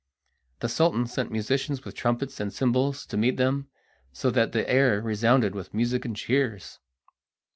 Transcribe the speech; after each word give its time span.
The 0.61 0.67
Sultan 0.67 1.05
sent 1.05 1.29
musicians 1.31 1.85
with 1.85 1.93
trumpets 1.93 2.39
and 2.39 2.51
cymbals 2.51 3.05
to 3.05 3.17
meet 3.17 3.37
them, 3.37 3.67
so 4.11 4.31
that 4.31 4.51
the 4.51 4.67
air 4.67 4.99
resounded 4.99 5.53
with 5.53 5.75
music 5.75 6.05
and 6.05 6.15
cheers. 6.15 6.79